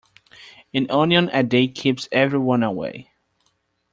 An 0.73 0.89
onion 0.89 1.29
a 1.31 1.43
day 1.43 1.67
keeps 1.67 2.09
everyone 2.11 2.63
away. 2.63 3.11